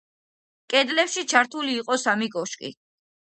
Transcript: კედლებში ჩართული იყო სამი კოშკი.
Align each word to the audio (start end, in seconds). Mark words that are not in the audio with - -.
კედლებში 0.73 1.23
ჩართული 1.33 1.77
იყო 1.83 1.99
სამი 2.05 2.31
კოშკი. 2.37 2.73